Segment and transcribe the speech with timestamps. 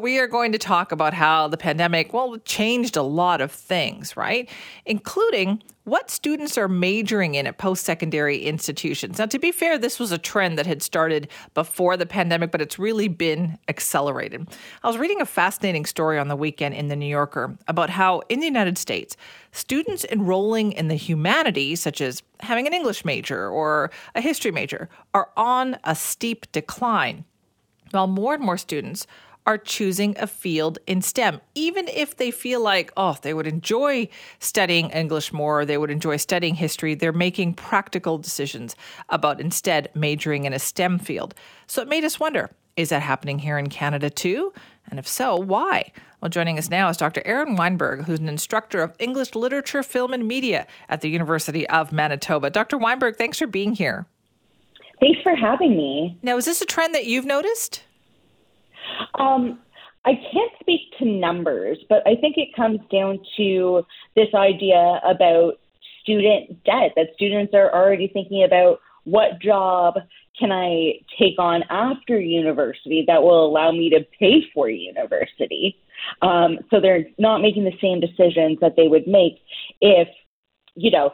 [0.00, 4.16] We are going to talk about how the pandemic, well, changed a lot of things,
[4.16, 4.48] right?
[4.86, 9.18] Including what students are majoring in at post secondary institutions.
[9.18, 12.60] Now, to be fair, this was a trend that had started before the pandemic, but
[12.60, 14.46] it's really been accelerated.
[14.84, 18.22] I was reading a fascinating story on the weekend in The New Yorker about how
[18.28, 19.16] in the United States,
[19.50, 24.88] students enrolling in the humanities, such as having an English major or a history major,
[25.12, 27.24] are on a steep decline,
[27.90, 29.08] while more and more students
[29.48, 34.06] are choosing a field in STEM, even if they feel like, oh, they would enjoy
[34.40, 38.76] studying English more, they would enjoy studying history, they're making practical decisions
[39.08, 41.34] about instead majoring in a STEM field.
[41.66, 44.52] So it made us wonder is that happening here in Canada too?
[44.90, 45.92] And if so, why?
[46.20, 47.22] Well, joining us now is Dr.
[47.24, 51.90] Erin Weinberg, who's an instructor of English literature, film, and media at the University of
[51.90, 52.50] Manitoba.
[52.50, 52.76] Dr.
[52.76, 54.04] Weinberg, thanks for being here.
[55.00, 56.18] Thanks for having me.
[56.22, 57.82] Now, is this a trend that you've noticed?
[59.18, 59.58] Um,
[60.04, 63.84] I can't speak to numbers, but I think it comes down to
[64.16, 65.54] this idea about
[66.02, 69.94] student debt that students are already thinking about what job
[70.38, 75.76] can I take on after university that will allow me to pay for university.
[76.22, 79.40] Um, so they're not making the same decisions that they would make
[79.80, 80.08] if,
[80.74, 81.12] you know,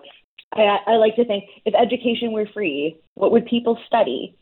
[0.52, 4.36] I, I like to think if education were free, what would people study?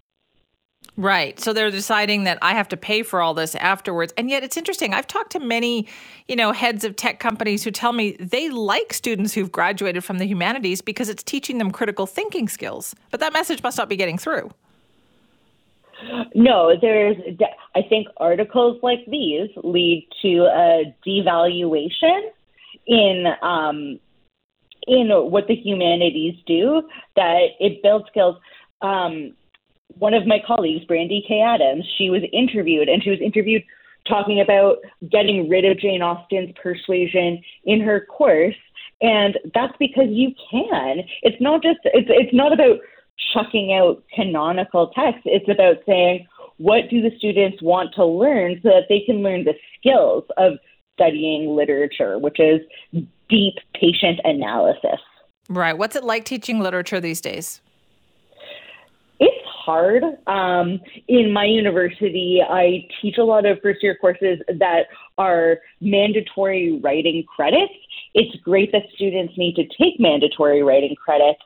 [0.96, 1.40] Right.
[1.40, 4.12] So they're deciding that I have to pay for all this afterwards.
[4.18, 4.92] And yet it's interesting.
[4.92, 5.88] I've talked to many,
[6.28, 10.18] you know, heads of tech companies who tell me they like students who've graduated from
[10.18, 12.94] the humanities because it's teaching them critical thinking skills.
[13.10, 14.50] But that message must not be getting through.
[16.34, 17.16] No, there's
[17.74, 22.20] I think articles like these lead to a devaluation
[22.86, 24.00] in um
[24.86, 26.82] in what the humanities do
[27.14, 28.36] that it builds skills
[28.82, 29.34] um
[29.98, 31.40] one of my colleagues, Brandy K.
[31.40, 33.62] Adams, she was interviewed, and she was interviewed
[34.08, 34.78] talking about
[35.10, 38.56] getting rid of Jane Austen's persuasion in her course.
[39.00, 41.00] And that's because you can.
[41.22, 42.78] It's not just it's it's not about
[43.32, 45.22] chucking out canonical texts.
[45.24, 46.26] It's about saying
[46.58, 50.52] what do the students want to learn so that they can learn the skills of
[50.94, 52.60] studying literature, which is
[53.28, 55.00] deep patient analysis.
[55.48, 55.76] Right.
[55.76, 57.60] What's it like teaching literature these days?
[59.64, 60.02] Hard.
[60.26, 64.86] Um, in my university, I teach a lot of first year courses that
[65.18, 67.72] are mandatory writing credits.
[68.14, 71.40] It's great that students need to take mandatory writing credits,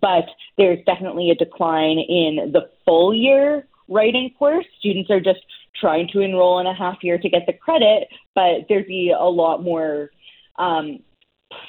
[0.00, 0.24] but
[0.56, 4.66] there's definitely a decline in the full year writing course.
[4.78, 5.40] Students are just
[5.80, 9.24] trying to enroll in a half year to get the credit, but there'd be a
[9.24, 10.10] lot more
[10.58, 11.00] um,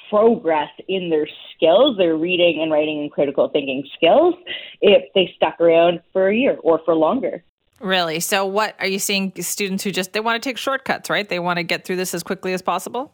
[0.09, 4.35] progress in their skills, their reading and writing and critical thinking skills,
[4.81, 7.43] if they stuck around for a year or for longer.
[7.79, 8.19] Really?
[8.19, 11.27] So, what are you seeing students who just they want to take shortcuts, right?
[11.27, 13.13] They want to get through this as quickly as possible.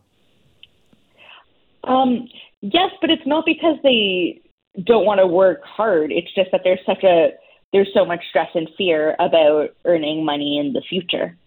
[1.84, 2.28] Um,
[2.62, 4.42] yes, but it's not because they
[4.84, 6.12] don't want to work hard.
[6.12, 7.30] It's just that there's such a
[7.74, 11.38] there's so much stress and fear about earning money in the future.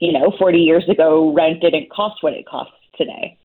[0.00, 3.36] You know, 40 years ago, rent didn't cost what it costs today.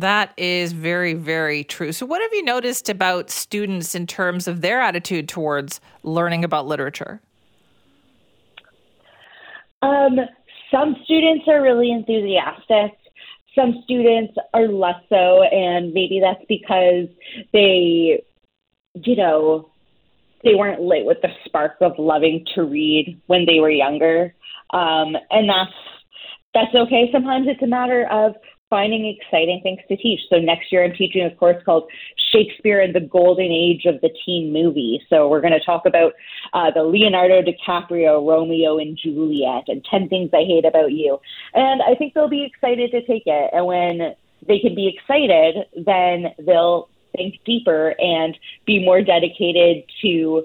[0.00, 1.92] That is very, very true.
[1.92, 6.66] So, what have you noticed about students in terms of their attitude towards learning about
[6.66, 7.20] literature?
[9.82, 10.20] Um,
[10.70, 12.96] some students are really enthusiastic.
[13.54, 17.08] Some students are less so, and maybe that's because
[17.52, 18.22] they,
[18.94, 19.68] you know,
[20.44, 24.34] they weren't lit with the spark of loving to read when they were younger,
[24.70, 25.74] um, and that's
[26.54, 27.10] that's okay.
[27.12, 28.34] Sometimes it's a matter of
[28.70, 30.20] finding exciting things to teach.
[30.30, 31.90] So next year I'm teaching a course called
[32.32, 35.02] Shakespeare and the Golden Age of the Teen Movie.
[35.10, 36.12] So we're going to talk about
[36.54, 41.18] uh, the Leonardo DiCaprio Romeo and Juliet and 10 Things I Hate About You.
[41.52, 43.50] And I think they'll be excited to take it.
[43.52, 44.14] And when
[44.46, 50.44] they can be excited, then they'll think deeper and be more dedicated to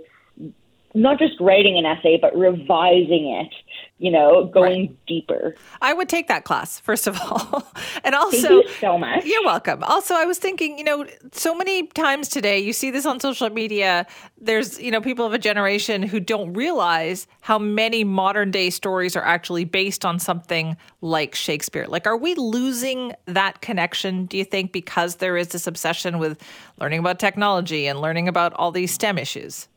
[0.95, 3.53] not just writing an essay, but revising it
[3.97, 5.06] you know, going right.
[5.07, 5.56] deeper.
[5.81, 7.66] I would take that class, first of all.
[8.03, 9.23] and also, Thank you so much.
[9.23, 9.84] You're welcome.
[9.84, 13.49] Also, I was thinking, you know, so many times today, you see this on social
[13.49, 14.05] media.
[14.37, 19.16] There's, you know, people of a generation who don't realize how many modern day stories
[19.16, 21.85] are actually based on something like Shakespeare.
[21.87, 26.41] Like, are we losing that connection, do you think, because there is this obsession with
[26.81, 29.69] learning about technology and learning about all these STEM issues?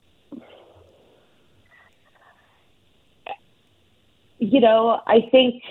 [4.38, 5.62] You know, I think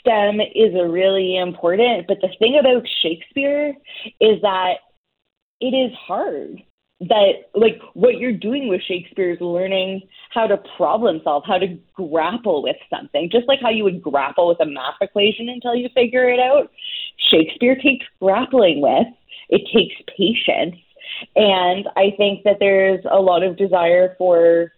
[0.00, 3.74] STEM is a really important, but the thing about Shakespeare
[4.20, 4.74] is that
[5.60, 6.62] it is hard.
[7.08, 11.78] that like what you're doing with Shakespeare is learning how to problem solve, how to
[11.94, 15.88] grapple with something, just like how you would grapple with a math equation until you
[15.94, 16.70] figure it out.
[17.30, 19.06] Shakespeare takes grappling with,
[19.48, 20.76] it takes patience.
[21.34, 24.72] And I think that there's a lot of desire for,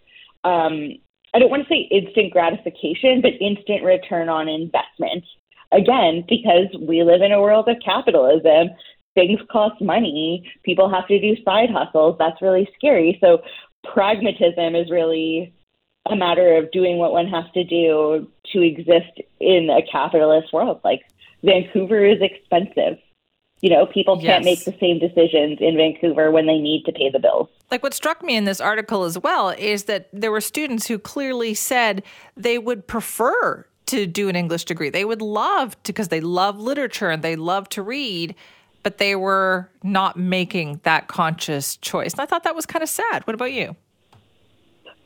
[0.44, 0.92] um,
[1.34, 5.24] I don't want to say instant gratification, but instant return on investment.
[5.72, 8.70] Again, because we live in a world of capitalism,
[9.14, 12.16] things cost money, people have to do side hustles.
[12.18, 13.18] That's really scary.
[13.20, 13.42] So,
[13.92, 15.52] pragmatism is really
[16.06, 20.80] a matter of doing what one has to do to exist in a capitalist world.
[20.84, 21.02] Like,
[21.42, 22.98] Vancouver is expensive.
[23.60, 24.44] You know, people can't yes.
[24.44, 27.48] make the same decisions in Vancouver when they need to pay the bills.
[27.70, 30.98] Like what struck me in this article as well is that there were students who
[30.98, 32.02] clearly said
[32.36, 34.90] they would prefer to do an English degree.
[34.90, 38.34] They would love to because they love literature and they love to read,
[38.82, 42.12] but they were not making that conscious choice.
[42.12, 43.26] And I thought that was kind of sad.
[43.26, 43.76] What about you?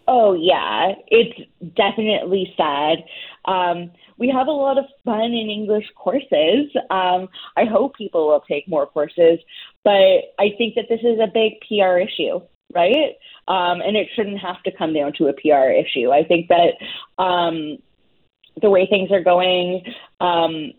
[0.06, 1.38] Oh, yeah, it's
[1.76, 3.04] definitely sad.
[3.44, 6.70] Um, we have a lot of fun in English courses.
[6.90, 9.38] Um, I hope people will take more courses,
[9.84, 12.40] but I think that this is a big PR issue,
[12.74, 13.14] right?
[13.46, 16.10] Um, and it shouldn't have to come down to a PR issue.
[16.10, 17.78] I think that um,
[18.60, 19.82] the way things are going,
[20.20, 20.72] um,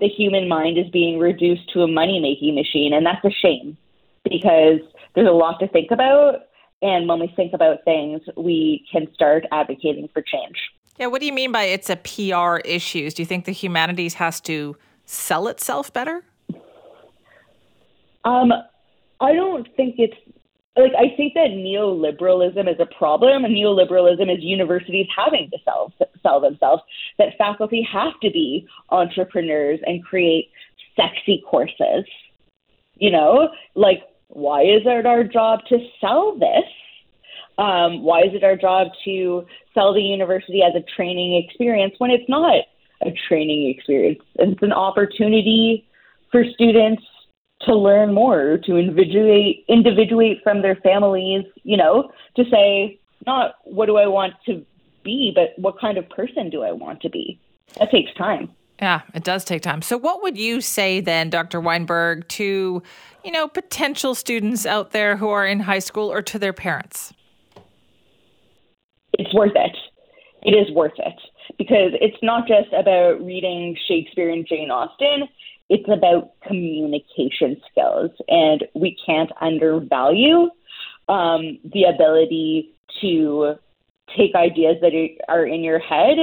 [0.00, 3.76] the human mind is being reduced to a money making machine, and that's a shame
[4.24, 4.80] because
[5.14, 6.42] there's a lot to think about
[6.80, 10.56] and when we think about things, we can start advocating for change.
[10.98, 13.10] Yeah, what do you mean by it's a PR issue?
[13.10, 16.24] Do you think the humanities has to sell itself better?
[18.24, 18.52] Um,
[19.20, 20.16] I don't think it's
[20.76, 25.92] like I think that neoliberalism is a problem, and neoliberalism is universities having to sell
[26.22, 26.82] sell themselves.
[27.18, 30.50] That faculty have to be entrepreneurs and create
[30.96, 32.04] sexy courses.
[32.96, 36.64] You know, like why is it our job to sell this?
[37.58, 39.44] Um, why is it our job to
[39.74, 42.64] sell the university as a training experience when it's not
[43.02, 44.20] a training experience?
[44.36, 45.86] It's an opportunity
[46.30, 47.02] for students
[47.62, 53.86] to learn more, to individuate, individuate from their families, you know, to say, not what
[53.86, 54.64] do I want to
[55.02, 57.40] be, but what kind of person do I want to be?
[57.78, 58.50] That takes time.
[58.80, 59.82] Yeah, it does take time.
[59.82, 61.60] So, what would you say then, Dr.
[61.60, 62.80] Weinberg, to
[63.24, 67.12] you know potential students out there who are in high school or to their parents?
[69.28, 69.76] It's worth it.
[70.42, 71.20] It is worth it
[71.58, 75.28] because it's not just about reading Shakespeare and Jane Austen.
[75.68, 80.48] It's about communication skills, and we can't undervalue
[81.10, 83.56] um, the ability to
[84.16, 84.92] take ideas that
[85.28, 86.16] are in your head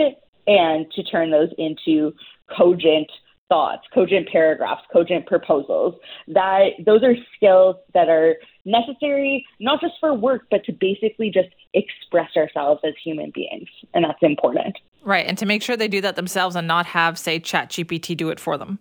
[0.47, 2.11] and to turn those into
[2.57, 3.11] cogent
[3.49, 5.95] thoughts, cogent paragraphs, cogent proposals.
[6.27, 11.49] That those are skills that are necessary not just for work, but to basically just
[11.73, 14.77] express ourselves as human beings, and that's important.
[15.03, 18.29] Right, and to make sure they do that themselves and not have, say, ChatGPT do
[18.29, 18.79] it for them.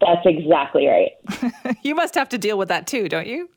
[0.00, 1.76] That's exactly right.
[1.82, 3.48] you must have to deal with that too, don't you?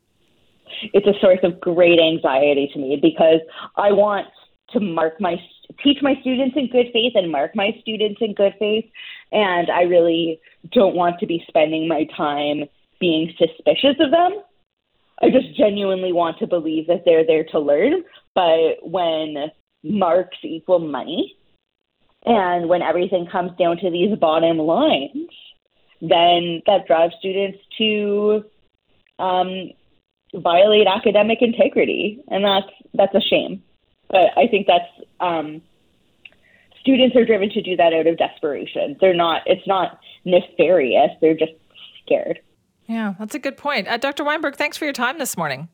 [0.92, 3.40] It's a source of great anxiety to me because
[3.76, 4.26] I want
[4.70, 5.36] to mark my
[5.82, 8.84] teach my students in good faith and mark my students in good faith
[9.32, 10.40] and I really
[10.72, 12.64] don't want to be spending my time
[13.00, 14.42] being suspicious of them.
[15.22, 18.04] I just genuinely want to believe that they're there to learn,
[18.34, 19.50] but when
[19.82, 21.36] marks equal money
[22.24, 25.28] and when everything comes down to these bottom lines,
[26.00, 28.44] then that drives students to
[29.18, 29.70] um,
[30.34, 33.62] violate academic integrity, and that's that's a shame.
[34.08, 35.62] But I think that's um,
[36.80, 38.96] students are driven to do that out of desperation.
[39.00, 39.42] They're not.
[39.46, 41.10] It's not nefarious.
[41.20, 41.52] They're just
[42.04, 42.40] scared.
[42.86, 43.88] Yeah, that's a good point.
[43.88, 44.24] Uh, Dr.
[44.24, 45.68] Weinberg, thanks for your time this morning.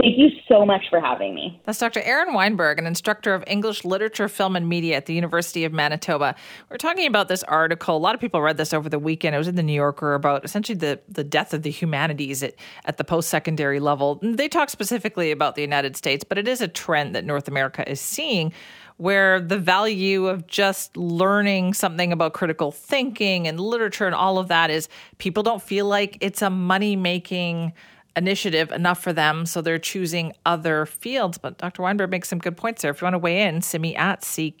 [0.00, 1.58] Thank you so much for having me.
[1.64, 2.00] That's Dr.
[2.00, 6.34] Erin Weinberg, an instructor of English literature, film, and media at the University of Manitoba.
[6.68, 7.96] We're talking about this article.
[7.96, 9.34] A lot of people read this over the weekend.
[9.34, 12.54] It was in the New Yorker about essentially the, the death of the humanities at,
[12.84, 14.18] at the post secondary level.
[14.22, 17.88] They talk specifically about the United States, but it is a trend that North America
[17.90, 18.52] is seeing
[18.98, 24.48] where the value of just learning something about critical thinking and literature and all of
[24.48, 24.88] that is
[25.18, 27.72] people don't feel like it's a money making
[28.16, 31.38] initiative enough for them, so they're choosing other fields.
[31.38, 31.82] But Dr.
[31.82, 32.90] Weinberg makes some good points there.
[32.90, 34.60] If you want to weigh in, me at cknw.com.